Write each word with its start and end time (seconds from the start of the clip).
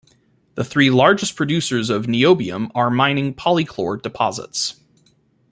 The 0.55 0.63
three 0.63 0.89
largest 0.89 1.35
producers 1.35 1.91
of 1.91 2.07
niobium 2.07 2.71
ore 2.73 2.85
are 2.87 2.89
mining 2.89 3.35
pyrochlore 3.35 4.01
deposits. 4.01 4.81